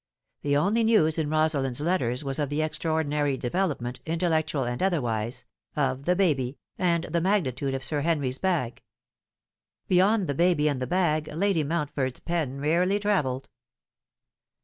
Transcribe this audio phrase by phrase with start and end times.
[0.41, 6.05] The only naws in Rosalind's letters was of the extraordinary development intellectual and otherwise of
[6.05, 8.81] the baby, and the magnitude of Bir Henry's bag.
[9.87, 13.47] Beyond the baby and the bag Lady Mount ford's pen rarely travelled.